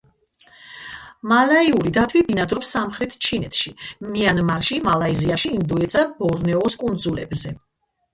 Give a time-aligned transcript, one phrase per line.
[1.31, 3.73] მალაიური დათვი ბინადრობს სამხრეთ ჩინეთში,
[4.15, 7.53] მიანმარში, მალაიზიაში, ინდოეთისა და ბორნეოს კუნძულებზე.